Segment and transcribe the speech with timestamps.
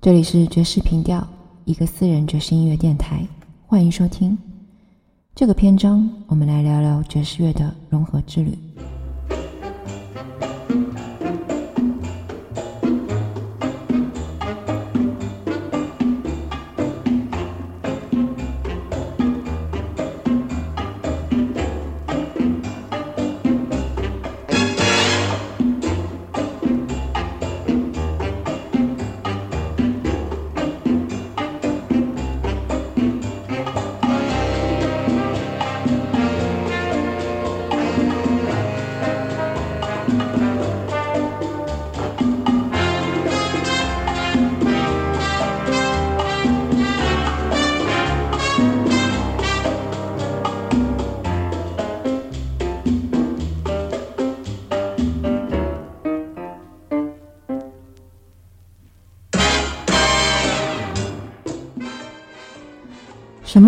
[0.00, 1.26] 这里是爵士频调，
[1.64, 3.26] 一个私人爵士音乐电台，
[3.66, 4.38] 欢迎收听。
[5.34, 8.56] 这个篇章，我们来聊聊爵士乐的融合之旅。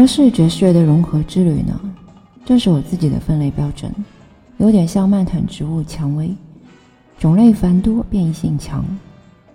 [0.01, 1.79] 么是爵士乐的融合之旅呢？
[2.43, 3.95] 这是我自己的分类标准，
[4.57, 6.35] 有点像蔓藤植物蔷薇，
[7.19, 8.83] 种类繁多，变异性强。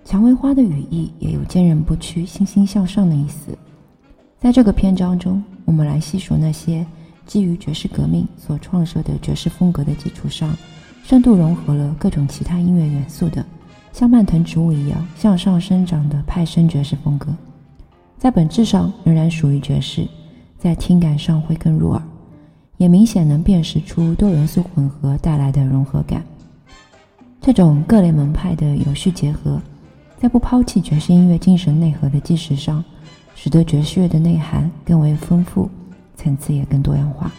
[0.04, 3.58] 蔷薇花的语义也有坚韧不屈、欣欣向上的意思。
[4.38, 6.86] 在这个篇章中，我们来细数那些
[7.26, 10.56] 基于爵士革命所创设的爵士风格的基础上，
[11.04, 13.44] 深度融合了各种其他音乐元素的，
[13.92, 17.36] 像蔓藤植物一样向上生长的派生爵士风格。
[18.20, 20.08] 在本质上仍然属于爵士，
[20.66, 22.02] 在听感上会更入耳，
[22.78, 26.24] 也明显能辨识出多元素混合带来的融合感。
[27.40, 29.62] 这种各类门派的有序结合，
[30.20, 32.84] 在不抛弃爵士音乐精神内核的基石上，
[33.36, 35.70] 使得爵士乐的内涵更为丰富，
[36.16, 37.32] 层次也更多样化。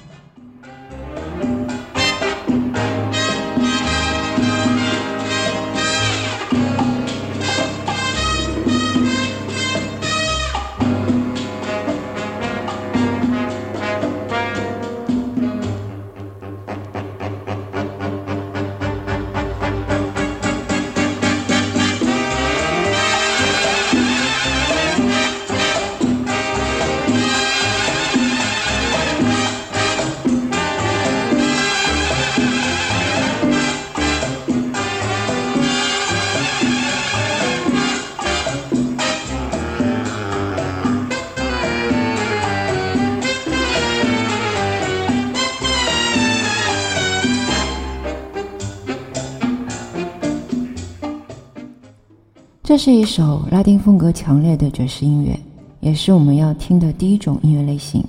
[52.66, 55.38] 这是一首拉丁风格强烈的爵士音乐，
[55.78, 58.04] 也是我们要听的第一种音乐类型。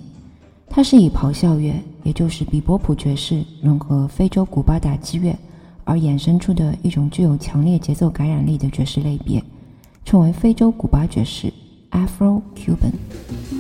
[0.68, 5.38] 它是以咆哮乐，也就是比波普爵士融合非洲古巴打击乐
[5.84, 9.40] 而衍生出的一种具有强烈节奏感染力的爵士类别，
[10.04, 11.54] 称为非洲古巴爵士
[11.92, 13.57] （Afro-Cuban）。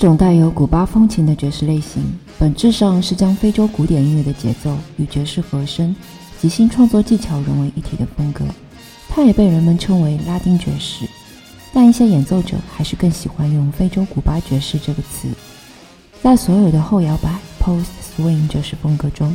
[0.00, 2.00] 这种带有古巴风情的爵士类型，
[2.38, 5.92] 本质上是将非洲古典音乐的节奏与爵士和声、
[6.40, 8.44] 即兴创作技巧融为一体的风格。
[9.08, 11.04] 它也被人们称为拉丁爵士，
[11.72, 15.30] 但一些演奏者还是更喜欢用“非洲古巴爵士”这个词。
[16.22, 19.34] 在所有的后摇摆 （Post Swing） 爵士风格中，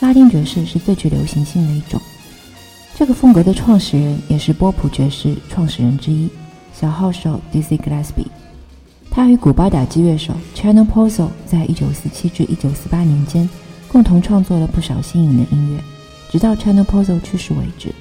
[0.00, 2.00] 拉丁爵士是最具流行性的一种。
[2.94, 6.30] 这个风格的创始人也是波普爵士创始人之一，
[6.72, 8.24] 小号手 Dizzy Gillespie。
[9.14, 13.48] 他与古巴打击乐手 Chano Pozo 在1947至1948年间
[13.86, 15.84] 共同创作了不少新颖的音乐，
[16.30, 17.94] 直到 Chano Pozo 去世为止。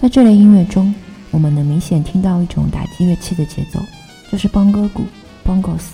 [0.00, 0.94] 在这类音乐中，
[1.32, 3.80] 我们能明显听到一种打击乐器的节奏，
[4.30, 5.02] 就是邦哥鼓
[5.44, 5.88] （bongos）。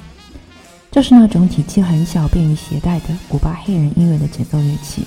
[0.91, 5.07] 这是那种体积很小、便于携带的古巴黑人音乐的节奏乐器。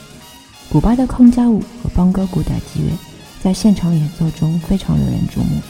[0.68, 2.92] 古巴的康加舞和邦哥鼓打击乐
[3.40, 5.62] 在现场演奏中非常惹人注目。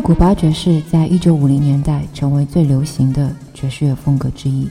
[0.00, 4.68] 古巴爵士在一九五零年代成为最流行的爵士乐风格之一。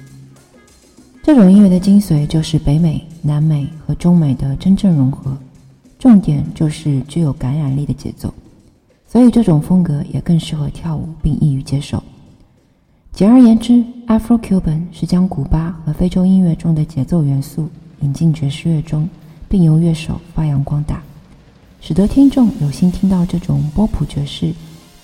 [1.23, 5.35] 这种音乐的精髓就是北美、南美和中美的真正融合，
[5.97, 8.31] 重点就是具有感染力的节奏，
[9.07, 12.01] 所以这种风格也更适合跳舞并易于接受。
[13.11, 17.67] 简而言之，Afro-Cuban 是将古巴和非洲音乐中的节奏元素
[18.01, 19.09] 引进爵士乐中，
[19.49, 21.01] 并由乐手发扬光大，
[21.81, 24.53] 使得听众有幸听到这种波普爵士。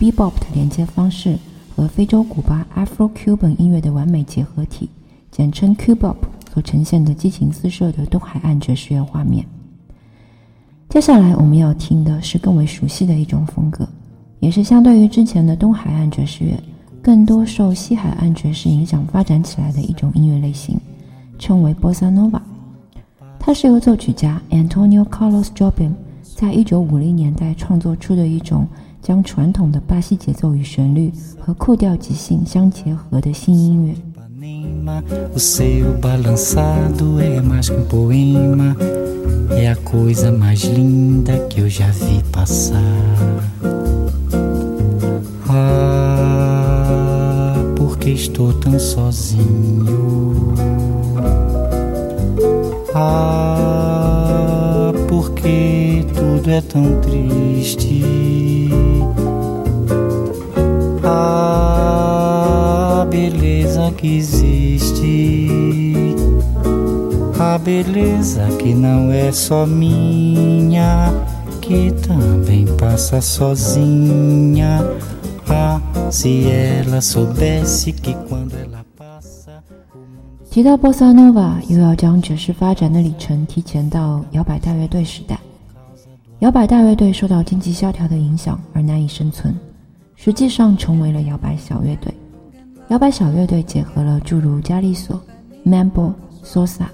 [0.01, 1.38] Bebop 的连接方式
[1.75, 4.89] 和非洲古巴 Afro-Cuban 音乐的完美结合体，
[5.30, 6.15] 简称 Cubop，
[6.51, 9.45] 所呈现的激情四射的东海岸爵士乐画面。
[10.89, 13.88] 接下来我们要听的是更为熟悉的一种风格，
[14.39, 16.59] 也是相对于之前的东海岸爵士乐，
[17.00, 20.80] 更多受西海岸爵士影响发展起来的一种音乐类型，
[21.38, 22.42] 称为 Bossa Nova。
[23.38, 25.92] 它是由作曲家 Antonio Carlos Jobim
[26.24, 28.68] 在一九五零年代创作出的一种。
[29.03, 33.94] 将传统的巴西节奏与旋律和酷调即兴相结合的新音乐。
[35.35, 38.76] O seu balançado é mais que um poema,
[39.50, 42.81] é a coisa mais linda que eu já vi passar.
[45.49, 50.55] Ah, porque estou tão sozinho.
[52.94, 58.50] Ah, porque tudo é tão triste.
[64.01, 65.30] Que existe.
[67.39, 71.13] A beleza que não é só minha,
[71.62, 74.83] que também passa sozinha.
[75.48, 79.62] Ah, se ela soubesse que quando ela passa.
[80.50, 85.39] 提到波萨诺瓦，又要将爵士发展的里程提前到摇摆大乐队时代。
[86.39, 89.56] 摇摆大乐队受到经济萧条的影响而难以生存，
[90.15, 92.11] 实际上成为了摇摆小乐队。
[92.92, 95.18] 摇摆小乐队结合了诸如加利索、
[95.66, 96.12] Mambo、
[96.44, 96.88] Salsa、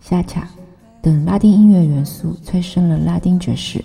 [0.00, 0.48] 夏恰
[1.00, 3.80] 等拉丁音乐元素，催生了拉丁爵士。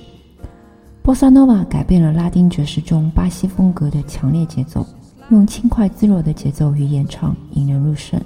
[1.03, 4.83] 波萨诺瓦改变了拉丁爵士中巴西风格的强烈节奏，
[5.29, 8.19] 用轻快自若的节奏与演唱引人入胜。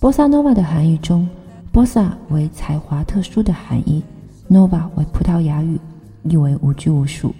[0.00, 1.28] 波萨诺瓦的含义中，
[1.70, 4.02] 波萨为才华特殊的含义
[4.48, 5.78] ，nova 为葡萄牙语，
[6.22, 7.34] 意为无拘无束。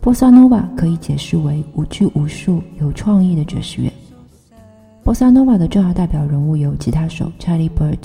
[0.00, 3.92] 波萨诺瓦可以解释为无拘无束、有创意的爵士乐。
[5.04, 7.98] 波萨诺瓦的重要代表人物有吉他手 Charlie Bird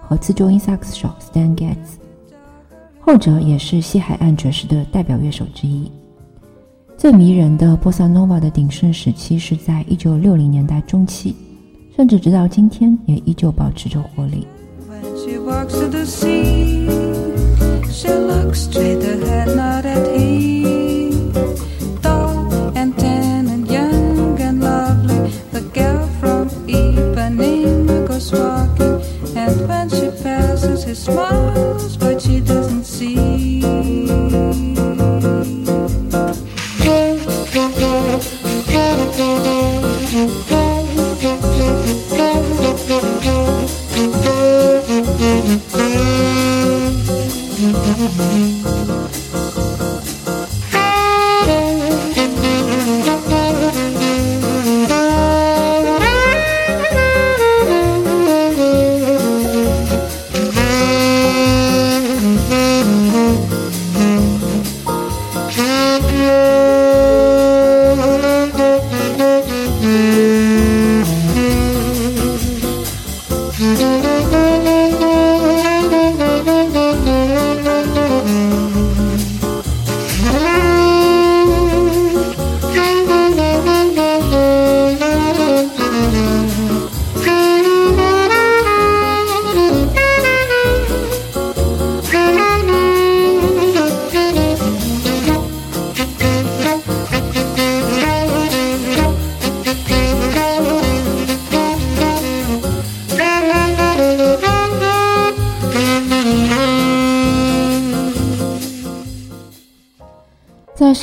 [0.00, 1.98] 和自重音萨克斯手 Stan Getz，
[3.00, 5.90] 后者也是西海岸爵士的代表乐手之一。
[6.96, 11.34] 最迷人的波萨诺瓦的鼎盛时期是在1960年代中期，
[11.96, 14.46] 甚至直到今天也依旧保持着活力。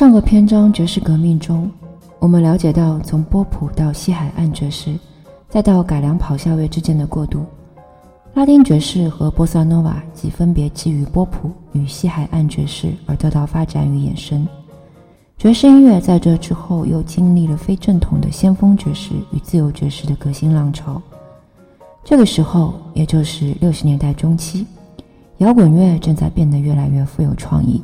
[0.04, 1.72] 上个篇章爵士革命中，
[2.20, 4.94] 我们了解到从波普到西海岸爵士，
[5.48, 7.46] 再到改良咆哮乐之间的过渡。
[8.34, 14.46] 拉丁爵士和波萨诺瓦即分别基于波普与西海岸爵士而得到发展与衍生。
[15.38, 21.02] 爵士音乐在这之后又经历了非正统的先锋爵士与自由爵士的革新浪潮。
[22.04, 24.68] 这个时候，也就是六十年代中期，
[25.38, 27.82] 摇滚乐正在变得越来越富有创意。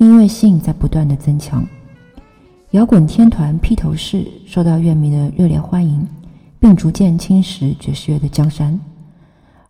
[0.00, 1.62] 音乐性在不断的增强，
[2.70, 6.08] 摇滚天团披头士受到乐迷的热烈欢迎，
[6.58, 8.80] 并逐渐侵蚀爵士乐的江山。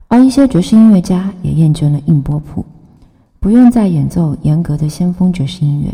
[0.07, 2.65] 而一些爵士音乐家也厌倦了硬波谱，
[3.41, 5.93] 不用再演奏严格的先锋爵士音乐。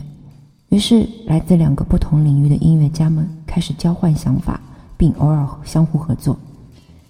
[0.69, 4.61] 于是，来自两个不同领域的音乐家们开始交换想法，
[4.99, 6.38] 并偶尔相互合作。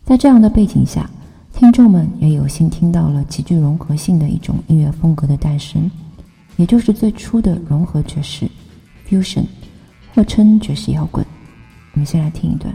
[0.05, 1.11] 在这样的背景下，
[1.53, 5.91] 听众们也有幸听到了极具融合性的一种音乐风格的诞生，
[6.57, 8.49] 也就是最初的融合爵士
[9.09, 9.45] （fusion），
[10.15, 11.25] 或称爵士摇滚。
[11.93, 12.75] 我们先来听一段。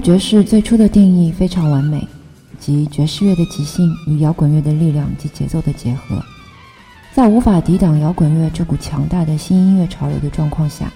[0.00, 2.06] 爵士最初的定义非常完美，
[2.58, 6.22] 即爵士乐的即兴与摇滚乐的力量及节奏的结合。
[7.12, 10.90] 在无法抵挡摇滚乐这股强大的新音乐潮流的状况下，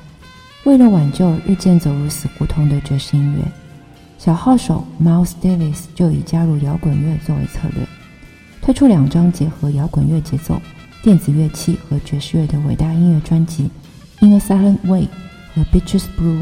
[0.64, 3.42] 为了挽救日渐走入死胡同的爵士音乐，
[4.18, 7.86] 小号手 Miles Davis 就以加入摇滚乐作为策略，
[8.62, 10.60] 推出两张结合摇滚乐节奏、
[11.02, 13.68] 电子乐器和爵士乐的伟大音乐专辑
[14.26, 15.02] 《In a Silent Way》
[15.54, 16.40] 和《Bitches Brew》。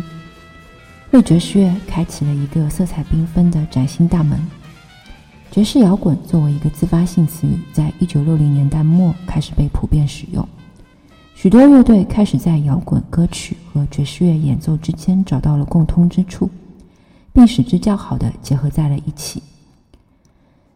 [1.14, 4.36] 为爵士乐开启了一个色彩缤纷的崭新大门。
[5.48, 10.44] 爵士摇滚作为一个自发性词语，在一九六零年代末开始被普遍使用。
[11.36, 16.50] 许多乐队开始在摇滚歌曲和爵士乐演奏之间找到了共通之处，
[17.32, 19.40] 并使之较好的结合在了一起。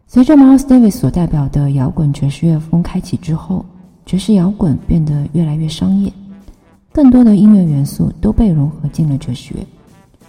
[0.06, 3.66] 随着 Miles Davis 所代表的摇滚爵士乐风开启之后，
[4.06, 6.12] 爵士摇滚变得越来越商业，
[6.92, 9.66] 更多的音乐元素都被融合进了爵士乐。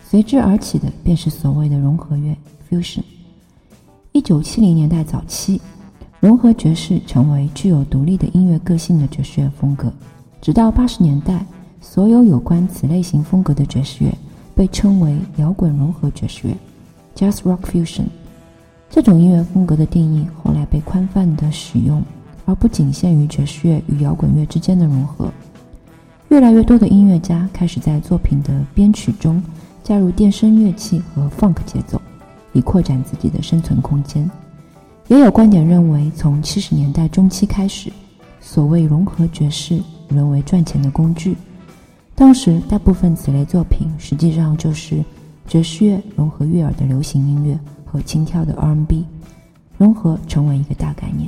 [0.10, 2.36] 随之而起的便是所谓的融合乐
[2.68, 3.02] （fusion）。
[4.12, 5.62] 一九七零年代早期，
[6.20, 9.94] 融合爵士成为具有独立的音乐个性的爵士乐风格。
[10.42, 11.46] 直到八十年代，
[11.80, 14.12] 所有有关此类型风格的爵士乐
[14.56, 16.56] 被称为摇滚融合爵士乐
[17.16, 18.06] （jazz rock fusion）。
[18.90, 22.02] 这种音乐风格的定义后来被宽泛的使用，
[22.48, 25.32] 而不仅限于爵士乐与摇滚乐之间的融合。
[26.30, 29.40] 越来越多的音乐家开始在作品的编曲中。
[29.90, 32.00] 加入电声乐器和 funk 节奏，
[32.54, 34.30] 以扩展自己的生存空间。
[35.08, 37.92] 也有观点认为，从七十年代中期开始，
[38.40, 41.36] 所谓融合爵士沦为赚钱的工具。
[42.14, 45.04] 当时，大部分此类作品实际上就是
[45.48, 49.04] 爵士乐融合悦耳的流行音乐和轻佻的 R&B，
[49.76, 51.28] 融合成为一个大概念。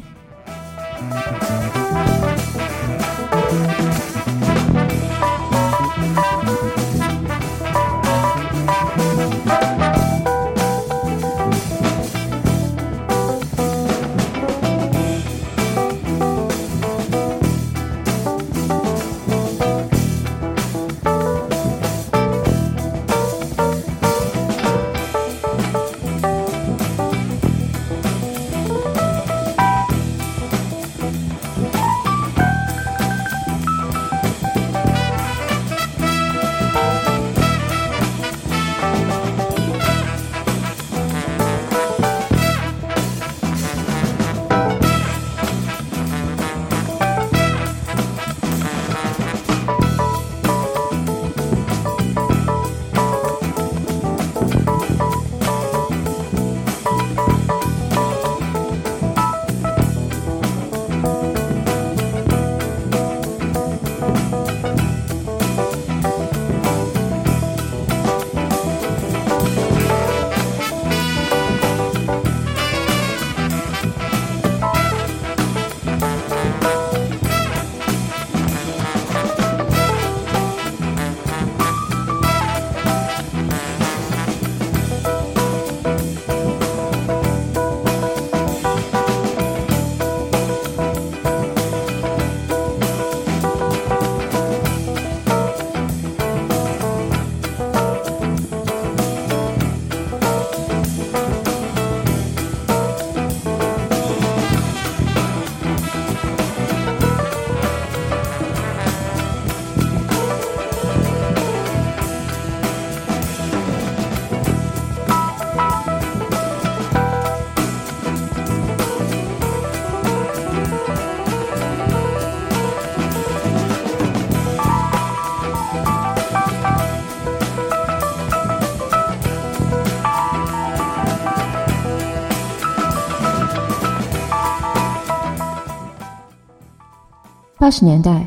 [137.62, 138.26] 八十年代，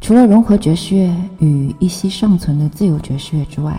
[0.00, 3.78] 除了融合爵士乐与一息尚存的自由爵士乐之外，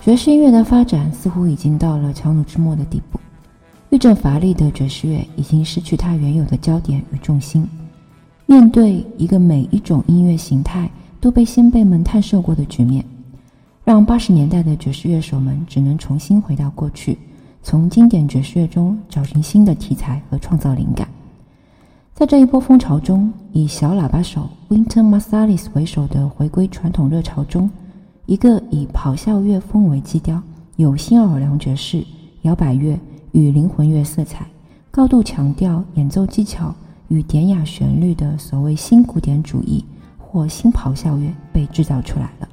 [0.00, 3.20] 爵士音乐的发展似乎已经到了强弩之末的地步。
[3.90, 7.68] 愈振乏力的爵士乐已经失去它原有的焦点与重心。
[8.46, 13.04] 面对一个每一种音乐形态都被先辈们探涉过的局面，
[13.84, 17.18] 让八十年代的爵士乐手们只能重新回到过去，
[17.62, 21.06] 从经典爵士乐中找寻新的题材和创造灵感。
[22.16, 27.70] 在这一波风潮中，以小喇叭手 Winter Masalis 为首的回归传统热潮中，
[28.24, 30.42] 一个以咆哮乐风为基调、
[30.76, 32.02] 有新奥尔良爵士、
[32.40, 32.98] 摇摆乐
[33.32, 34.46] 与灵魂乐色彩、
[34.90, 36.74] 高度强调演奏技巧
[37.08, 39.84] 与典雅旋律的所谓新古典主义
[40.16, 42.48] 或新咆哮乐被制造出来了。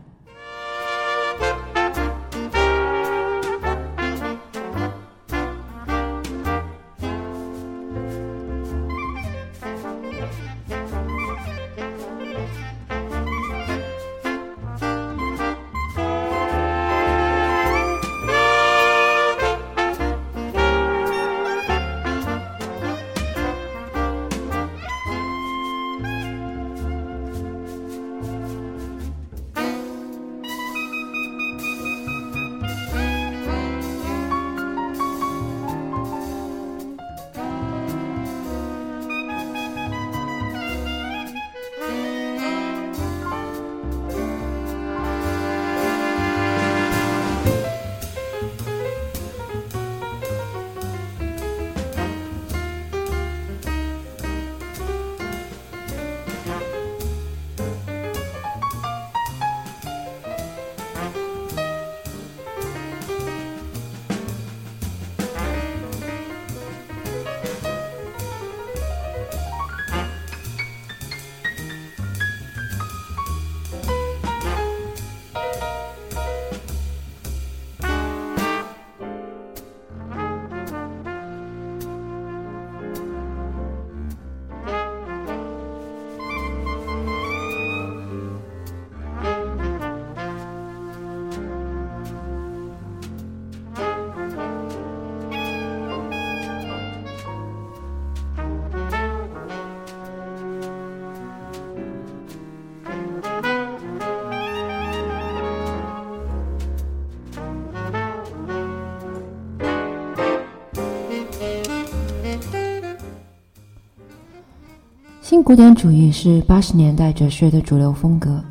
[115.44, 118.42] 古典主义是八十年代哲学的主流风格。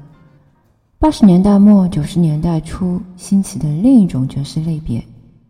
[0.99, 5.03] 八十年代末九十年代初兴起的另一种爵士类别，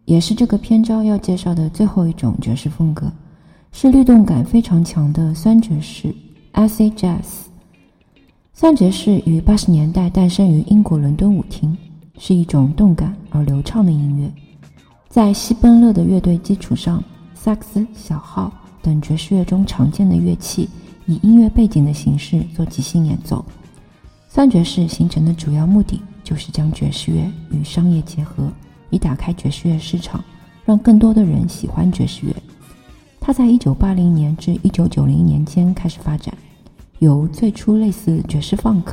[0.05, 3.11] 也是这个篇章要介绍的最后一种爵士风格，
[3.73, 6.15] 是律动感非常强的酸爵士
[6.53, 7.47] （acid jazz）。
[8.55, 11.77] 酸爵士于八十年代诞生于英国伦敦舞厅，
[12.19, 14.33] 是一种动感而流畅的音乐，
[15.09, 17.03] 在西奔勒的乐队基础上，
[17.35, 20.69] 萨克斯、小号等爵士乐中常见的乐器。
[21.07, 23.45] 以音乐背景的形式做即兴演奏，
[24.29, 28.51] 三爵士形成的主要目的就是将爵士乐与商业结合，
[28.91, 30.23] 以打开爵士乐市场，
[30.65, 32.35] 让更多的人喜欢爵士乐。
[33.21, 36.37] 它在1980年至1990年间开始发展，
[36.99, 38.85] 由最初类似爵士 funk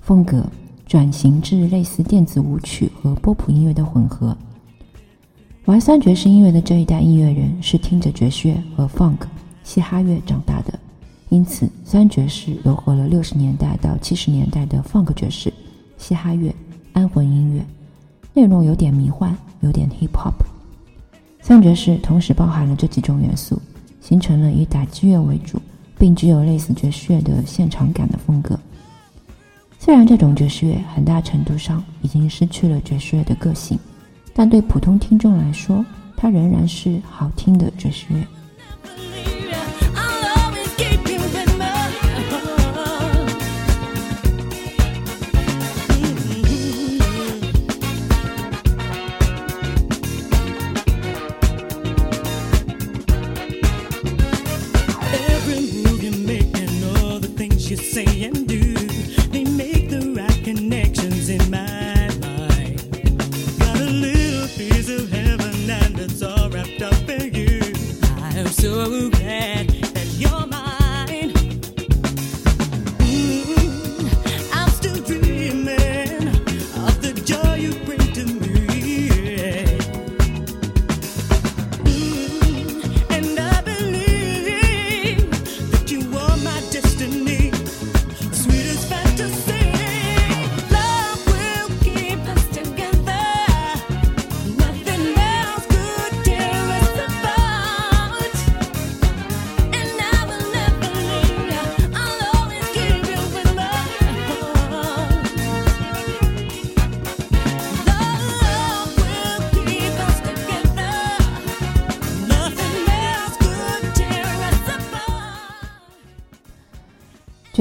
[0.00, 0.46] 风格
[0.86, 4.36] 转型至类似电子舞曲和波普音乐的混合。
[5.64, 9.16] 玩三爵士音乐的这一代音乐人是听着爵士乐和 funk
[9.62, 10.78] 嘻哈乐长大的。
[11.30, 15.52] 因此，三爵士糅合了六十年代到七十年代的 funk 爵士、
[15.98, 16.54] 嘻哈乐、
[16.92, 17.64] 安魂音乐，
[18.32, 20.34] 内容有点迷幻，有点 hip hop。
[21.40, 23.60] 三爵士同时包含了这几种元素，
[24.00, 25.60] 形成了以打击乐为主，
[25.98, 28.58] 并具有类似爵士乐的现场感的风格。
[29.78, 33.78] 虽然这种爵士乐很大程度上已经失去了爵士乐的个性，
[34.32, 35.84] 但对普通听众来说，
[36.16, 38.24] 它仍然是好听的爵士乐。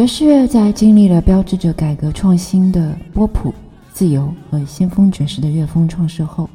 [0.04, 3.54] 爵士乐在经历了标志着改革创新的波普、
[3.94, 6.50] 自由和先锋爵士的乐风创设后，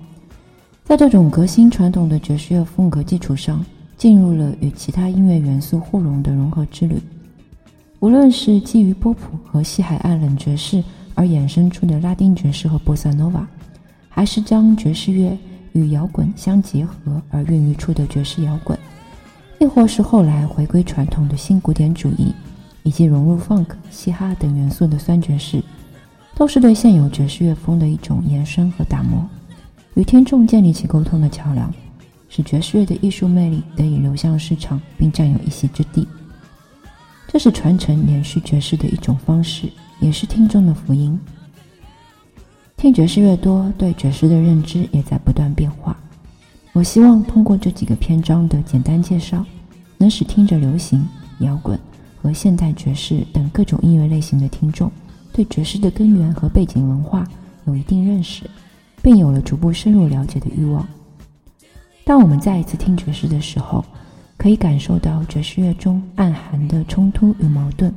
[0.84, 3.64] 在这种革新传统的爵士乐风格基础上，
[3.96, 7.00] 进入了与其他音乐元素互融的融合之旅。
[8.00, 10.84] 无论是基于波普和西海岸冷爵士
[11.14, 13.48] 而衍生出的拉丁爵士和波萨诺瓦，
[14.10, 15.34] 还是将爵士乐
[15.72, 16.94] 与摇滚相结合
[17.30, 18.78] 而孕育出的爵士摇滚，
[19.58, 22.30] 亦或是后来回归传统的新古典主义。
[22.88, 25.62] 以及融入 funk、嘻哈等元素的酸爵士，
[26.34, 29.28] 都是对现有爵士乐风的一种延伸和打磨，
[29.92, 31.70] 与听众建立起沟通的桥梁，
[32.30, 36.08] 使爵士乐的艺术魅力得以流向市场并占有一席之地。
[37.26, 39.68] 这是传承延续爵士的一种方式，
[40.00, 41.20] 也是听众的福音。
[42.74, 45.94] 听爵士越多，对爵士的认知也在不断变化。
[46.72, 49.44] 我希望通过这几个篇章的简单介绍，
[49.98, 51.06] 能使听着流行
[51.40, 51.78] 摇滚。
[52.20, 54.90] 和现代爵士等各种音乐类型的听众，
[55.32, 57.26] 对爵士的根源和背景文化
[57.66, 58.42] 有一定认识，
[59.02, 60.86] 并有了逐步深入了解的欲望。
[62.04, 63.84] 当我们再一次听爵士的时候，
[64.36, 67.92] 可以感受到爵士乐中暗含的冲突与矛盾、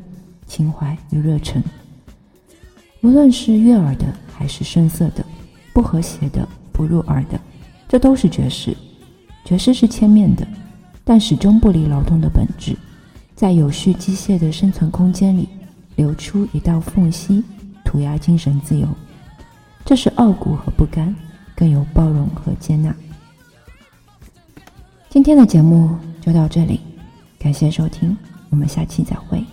[0.47, 1.63] 情怀与热忱。
[3.01, 5.25] 无论是悦耳的还是声色的、
[5.73, 7.39] 不和谐的、不入耳的，
[7.87, 8.75] 这都是爵士。
[9.43, 10.47] 爵士是千面的，
[11.03, 12.77] 但始终不离劳动的本质。
[13.35, 15.49] 在有序机械的生存空间里，
[15.95, 17.43] 留出一道缝隙，
[17.83, 18.87] 涂鸦精神自由。
[19.83, 21.15] 这是傲骨和不甘，
[21.55, 22.95] 更有包容和接纳。
[25.09, 26.79] 今天的节目就到这里，
[27.39, 28.15] 感谢收听，
[28.49, 29.43] 我们下期再会。